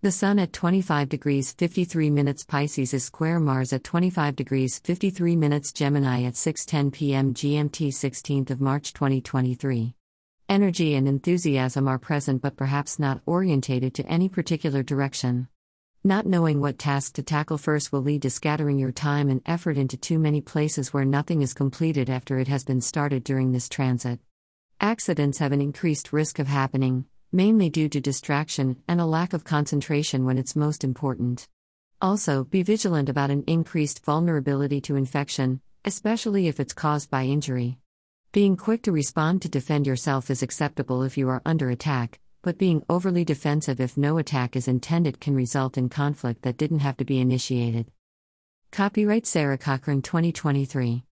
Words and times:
The 0.00 0.12
Sun 0.12 0.38
at 0.38 0.52
25 0.52 1.08
degrees 1.08 1.52
53 1.54 2.08
minutes 2.10 2.44
Pisces 2.44 2.94
is 2.94 3.02
square 3.02 3.40
Mars 3.40 3.72
at 3.72 3.82
25 3.82 4.36
degrees 4.36 4.78
53 4.78 5.34
minutes 5.34 5.72
Gemini 5.72 6.22
at 6.22 6.34
6:10 6.34 6.92
p.m. 6.92 7.34
GMT 7.34 7.88
16th 7.88 8.50
of 8.50 8.60
March 8.60 8.92
2023. 8.92 9.96
Energy 10.48 10.94
and 10.94 11.08
enthusiasm 11.08 11.88
are 11.88 11.98
present 11.98 12.40
but 12.40 12.54
perhaps 12.54 13.00
not 13.00 13.22
orientated 13.26 13.92
to 13.94 14.06
any 14.06 14.28
particular 14.28 14.84
direction. 14.84 15.48
Not 16.04 16.26
knowing 16.26 16.60
what 16.60 16.78
task 16.78 17.14
to 17.14 17.24
tackle 17.24 17.58
first 17.58 17.90
will 17.90 18.02
lead 18.02 18.22
to 18.22 18.30
scattering 18.30 18.78
your 18.78 18.92
time 18.92 19.28
and 19.28 19.42
effort 19.46 19.76
into 19.76 19.96
too 19.96 20.20
many 20.20 20.40
places 20.40 20.92
where 20.92 21.04
nothing 21.04 21.42
is 21.42 21.52
completed 21.52 22.08
after 22.08 22.38
it 22.38 22.46
has 22.46 22.62
been 22.62 22.80
started 22.80 23.24
during 23.24 23.50
this 23.50 23.68
transit. 23.68 24.20
Accidents 24.80 25.38
have 25.38 25.50
an 25.50 25.60
increased 25.60 26.12
risk 26.12 26.38
of 26.38 26.46
happening, 26.46 27.06
mainly 27.32 27.68
due 27.68 27.88
to 27.88 28.00
distraction 28.00 28.82
and 28.88 29.00
a 29.00 29.06
lack 29.06 29.32
of 29.32 29.44
concentration 29.44 30.24
when 30.24 30.38
it's 30.38 30.56
most 30.56 30.82
important. 30.82 31.48
Also, 32.00 32.44
be 32.44 32.62
vigilant 32.62 33.08
about 33.08 33.30
an 33.30 33.44
increased 33.46 34.04
vulnerability 34.04 34.80
to 34.80 34.96
infection, 34.96 35.60
especially 35.84 36.46
if 36.46 36.60
it's 36.60 36.72
caused 36.72 37.10
by 37.10 37.24
injury. 37.24 37.78
Being 38.32 38.56
quick 38.56 38.82
to 38.82 38.92
respond 38.92 39.42
to 39.42 39.48
defend 39.48 39.86
yourself 39.86 40.30
is 40.30 40.42
acceptable 40.42 41.02
if 41.02 41.18
you 41.18 41.28
are 41.28 41.42
under 41.44 41.70
attack, 41.70 42.20
but 42.42 42.58
being 42.58 42.84
overly 42.88 43.24
defensive 43.24 43.80
if 43.80 43.96
no 43.96 44.18
attack 44.18 44.54
is 44.54 44.68
intended 44.68 45.20
can 45.20 45.34
result 45.34 45.76
in 45.76 45.88
conflict 45.88 46.42
that 46.42 46.56
didn't 46.56 46.80
have 46.80 46.96
to 46.98 47.04
be 47.04 47.20
initiated. 47.20 47.90
Copyright 48.70 49.26
Sarah 49.26 49.58
Cochran 49.58 50.02
2023. 50.02 51.04